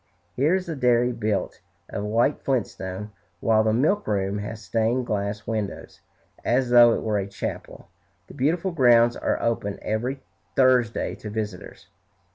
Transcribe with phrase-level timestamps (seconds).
[0.35, 6.01] Here is the dairy built of white flintstone, while the milkroom has stained glass windows,
[6.43, 7.87] as though it were a chapel.
[8.25, 10.23] The beautiful grounds are open every
[10.55, 11.87] Thursday to visitors.